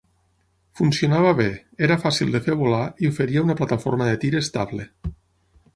Funcionava 0.79 1.33
bé, 1.41 1.45
era 1.89 1.97
fàcil 2.05 2.33
de 2.37 2.41
fer 2.49 2.57
volar 2.63 2.83
i 3.05 3.11
oferia 3.13 3.45
una 3.49 3.57
plataforma 3.61 4.13
de 4.13 4.19
tir 4.25 4.37
estable. 4.45 4.89